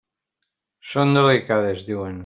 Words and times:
Són 0.93 1.13
delicades, 1.19 1.89
diuen. 1.93 2.19